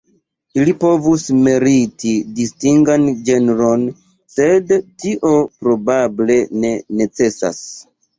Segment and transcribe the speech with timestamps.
[0.59, 3.83] Ili povus meriti distingan genron,
[4.37, 5.35] sed tio
[5.65, 7.61] probable ne necesas.